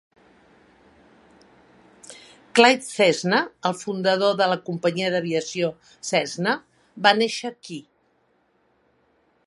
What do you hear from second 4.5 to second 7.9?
la Companya d'Aviació Cessna, va néixer aquí.